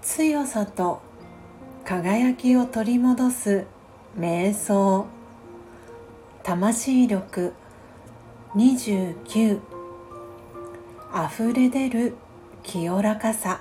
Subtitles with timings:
[0.00, 1.02] 強さと
[1.84, 3.66] 輝きを取り戻す
[4.16, 5.06] 瞑想。
[6.44, 7.52] 魂力。
[8.54, 9.58] 29
[11.12, 12.14] あふれ出る
[12.62, 13.60] 清らかさ。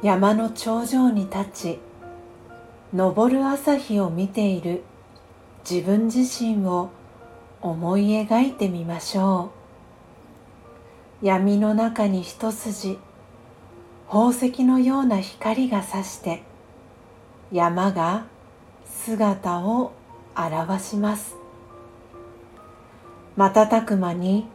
[0.00, 1.78] 山の頂上に立ち
[2.96, 4.84] 昇る朝日を見ている
[5.68, 6.90] 自分自身を
[7.60, 9.50] 思い描いてみましょ
[11.22, 11.26] う。
[11.26, 12.98] 闇の中に一筋
[14.08, 16.42] 宝石のような光がさして
[17.50, 18.26] 山が
[18.86, 19.92] 姿を
[20.36, 21.34] 現します。
[23.36, 24.46] 瞬く間に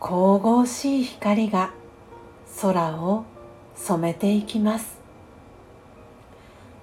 [0.00, 1.72] 神々しい光が
[2.60, 3.24] 空を
[3.76, 4.98] 染めていきます。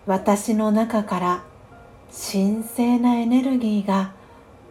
[0.08, 1.44] 私の中から
[2.12, 4.14] 神聖なエネルギーが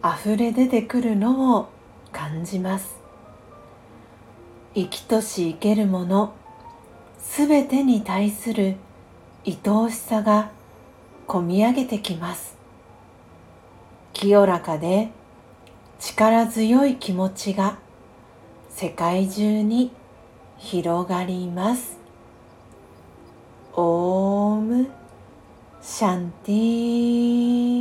[0.03, 1.69] あふれ出てくるのを
[2.11, 2.95] 感じます。
[4.73, 6.33] 生きとし生けるもの
[7.19, 8.77] すべてに対する
[9.45, 10.51] 愛おしさが
[11.27, 12.55] こみ上げてきます。
[14.13, 15.11] 清らかで
[15.99, 17.77] 力強い気持ちが
[18.69, 19.91] 世界中に
[20.57, 21.97] 広がります。
[23.73, 24.87] オーム
[25.81, 27.80] シャンティー。